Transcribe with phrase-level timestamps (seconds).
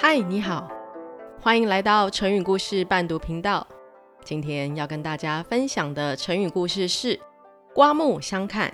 [0.00, 0.70] 嗨，你好，
[1.40, 3.66] 欢迎来到成语故事伴读频道。
[4.24, 7.18] 今天要跟大家分享的成语故事是
[7.74, 8.72] “刮目相看”。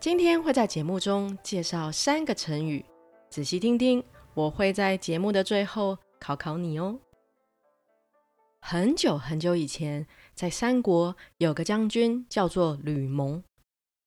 [0.00, 2.82] 今天会在节目中介绍三个成语，
[3.28, 4.02] 仔细听听。
[4.32, 6.98] 我会在节目的最后考考你哦。
[8.62, 13.44] 很久很久以前，在三国有个将军叫做吕蒙。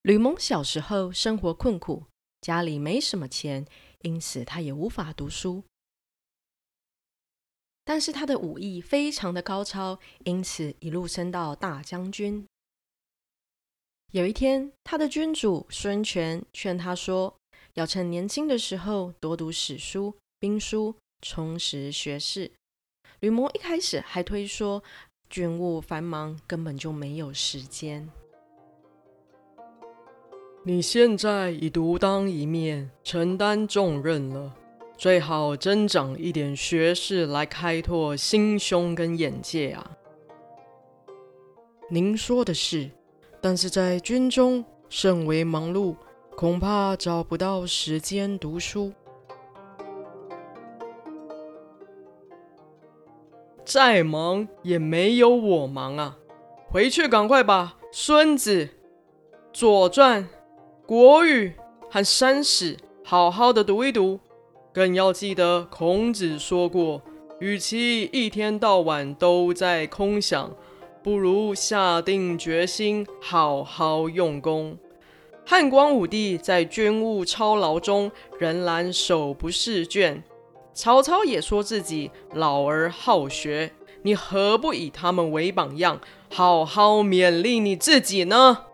[0.02, 2.06] 吕蒙小时候生活困苦，
[2.42, 3.68] 家里没什么钱，
[4.02, 5.64] 因此他也无法读书。
[7.86, 12.46] 但是他的武艺非常的高超，因此一路升到大将军。
[14.12, 17.36] 有一天，他的君主孙权劝他说，
[17.76, 22.52] 要趁年轻的时候多读史书、兵书，充实学识。
[23.20, 24.84] 吕蒙一开始还推说
[25.30, 28.10] 军务繁忙，根本就没有时间。
[30.64, 34.56] 你现在已独当一面，承担重任了。
[34.98, 39.92] 最好增长一点学识来开拓心胸跟眼界啊！
[41.90, 42.90] 您说的是，
[43.42, 45.96] 但是在军中甚为忙碌，
[46.36, 48.94] 恐怕找不到时间读书。
[53.66, 56.18] 再忙也没有我忙啊！
[56.70, 58.66] 回去赶快把《孙子》
[59.52, 60.24] 《左传》
[60.86, 61.50] 《国语》
[61.92, 64.20] 和《山史》好好的读一读。
[64.76, 67.02] 更要记得，孔子说过
[67.40, 70.54] ：“与其一天到晚都在空想，
[71.02, 74.78] 不如下定决心好好用功。”
[75.48, 80.22] 汉光武帝在军务操劳中仍然手不释卷，
[80.74, 88.66] 曹操也说自己老而好学，你何不以他们为榜样，好好勉励你自己呢？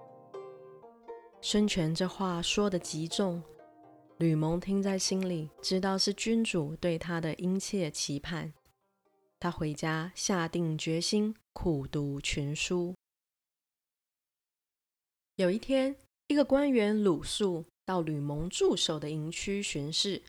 [1.41, 3.43] 孙权这话说得极重。
[4.21, 8.53] 吕蒙听在心里，知道是君主对他的殷切期盼。
[9.39, 12.93] 他回家下定决心，苦读群书。
[15.37, 15.95] 有一天，
[16.27, 20.21] 一个官员鲁肃到吕蒙驻守的营区巡视。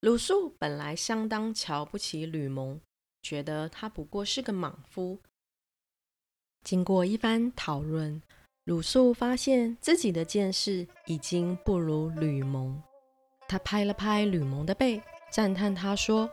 [0.00, 2.80] 鲁肃本来相当瞧不起吕蒙，
[3.20, 5.18] 觉得他不过是个莽夫。
[6.64, 8.22] 经过一番讨论，
[8.70, 12.80] 鲁肃发现自己的见识已经不如吕蒙，
[13.48, 16.30] 他拍了拍吕蒙的背，赞叹他说：“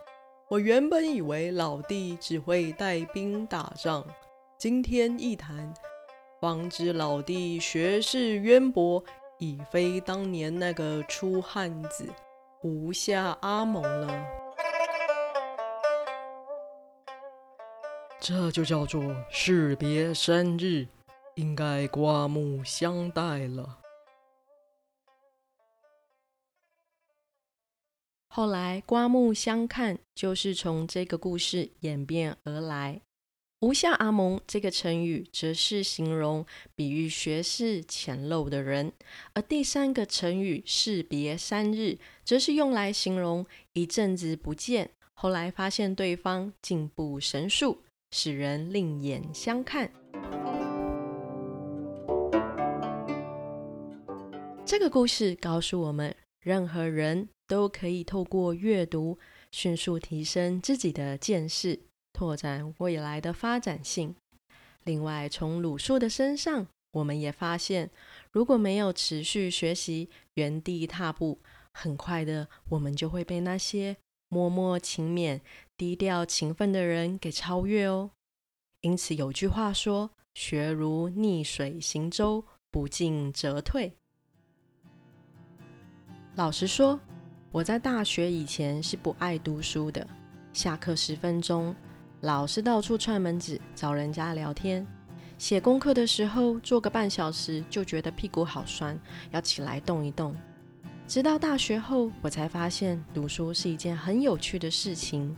[0.47, 4.05] 我原本以为老弟只会带兵打仗，
[4.55, 5.73] 今天一谈，
[6.39, 9.03] 方知老弟学识渊博，
[9.39, 12.05] 已非当年那个粗汉子
[12.61, 14.25] 吴下阿蒙了。
[18.19, 20.85] 这就叫做士别三日。”
[21.37, 23.77] 应该刮目相待了。
[28.27, 33.01] 后来，刮目相看就是从这个故事演变而来。
[33.59, 36.43] 吴下阿蒙这个成语，则是形容
[36.75, 38.91] 比喻学识浅陋的人；
[39.33, 49.91] 而第三个成语“士别三日”，则是用来形容一阵子不见，后来发现对方进步神速，使人另眼相看。
[54.67, 59.17] 这个故事告诉我们，任何人都可以透过阅读，
[59.49, 61.79] 迅速提升自己的见识，
[62.11, 64.13] 拓展未来的发展性。
[64.83, 67.89] 另外，从鲁肃的身上，我们也发现，
[68.33, 71.39] 如果没有持续学习，原地踏步，
[71.73, 73.95] 很快的，我们就会被那些
[74.27, 75.39] 默默勤勉、
[75.77, 78.11] 低调勤奋的人给超越哦。
[78.81, 83.93] 因此，有句话说：“学如逆水行舟，不进则退。”
[86.37, 86.99] 老实说，
[87.51, 90.05] 我在大学以前是不爱读书的。
[90.53, 91.75] 下课十分钟，
[92.21, 94.85] 老是到处串门子找人家聊天。
[95.39, 98.95] 写功课的时候，坐个半小时就觉得屁股好酸，
[99.31, 100.35] 要起来动一动。
[101.07, 105.35] 直到大学后，我才发现读书是一件很有趣的事情，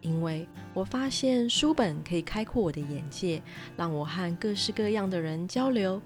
[0.00, 3.40] 因为我发现书本可以开阔我的眼界，
[3.76, 6.02] 让我和各式各样的人交流，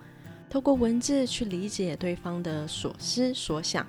[0.50, 3.86] 透过文字去理解对方的所思所想。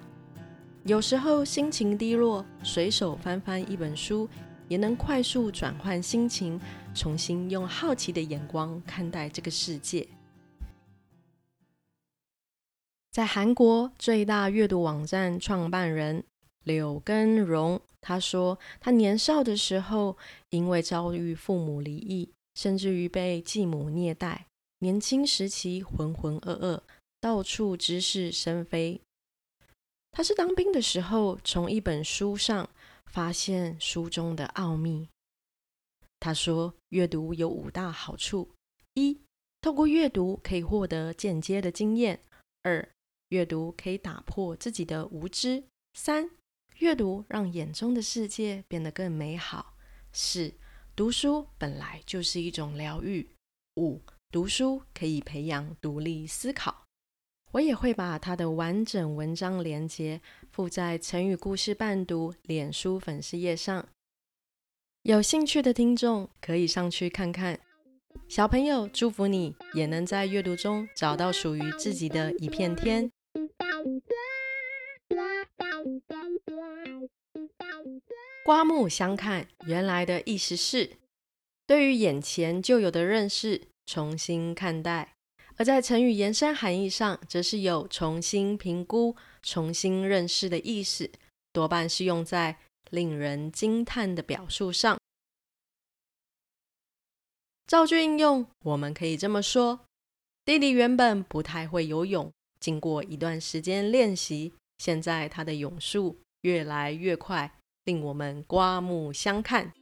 [0.86, 4.28] 有时候心情低落，随手翻翻一本书，
[4.68, 6.60] 也能快速转换心情，
[6.96, 10.08] 重新用好奇的眼光看待这个世界。
[13.12, 16.24] 在韩国最大阅读网站创办人
[16.64, 20.18] 柳根荣，他说，他年少的时候
[20.50, 24.48] 因为遭遇父母离异，甚至于被继母虐待，
[24.80, 26.82] 年轻时期浑浑噩噩，
[27.20, 29.02] 到处知识生非。
[30.12, 32.70] 他是当兵的时候，从一本书上
[33.06, 35.08] 发现书中的奥秘。
[36.20, 38.50] 他说，阅读有五大好处：
[38.96, 39.22] 一、
[39.62, 42.18] 透过阅读可以获得间接的经验；
[42.64, 42.90] 二、
[43.30, 45.64] 阅读可以打破自己的无知；
[45.94, 46.30] 三、
[46.80, 49.74] 阅读让眼中的世界变得更美好；
[50.12, 50.54] 四、
[50.96, 53.26] 读书本来就是一种疗愈；
[53.78, 56.84] 五、读书可以培养独立思考。
[57.54, 63.88] 我也会把他的完整文章连接附在成语故事伴读脸书粉丝页上，
[65.02, 67.60] 有兴趣的听众可以上去看看。
[68.28, 73.12] 小朋友，祝福你也能在阅读中找到属于自己的一片天。
[78.46, 80.92] 刮目相看，原来的意思是
[81.66, 85.16] 对于眼前就有的认识重新看待。
[85.60, 89.14] 而在成语延伸含义上，则是有重新评估、
[89.44, 91.12] 重新认识的意思，
[91.52, 92.58] 多半是用在
[92.92, 94.98] 令人惊叹的表述上。
[97.68, 99.82] 造句应用，我们可以这么说：
[100.46, 109.74] 弟弟原本不太会游泳，经过一段时间练习，现在他的泳速越来越快，令我们刮目相看。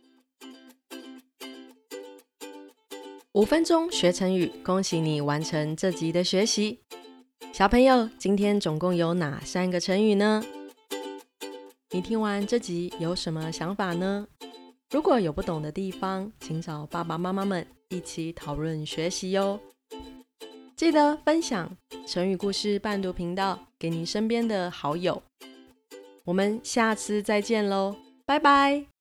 [3.37, 6.79] 五分钟学成语，恭喜你完成这集的学习。
[7.53, 10.43] 小朋友，今天总共有哪三个成语呢？
[11.91, 14.27] 你听完这集有什么想法呢？
[14.89, 19.59] 如果有不懂的地方，请找爸爸妈妈们一起讨论学习哟。
[20.75, 25.21] 记得分享成语故事伴读频道给你身边的好友。
[26.23, 28.96] 我们下次再见喽，拜拜。